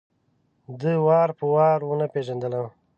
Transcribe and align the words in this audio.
ده 0.81 0.93
وار 1.05 1.29
په 1.39 1.45
وار 1.55 1.79
ونه 1.83 2.07
پېژندلم. 2.13 2.67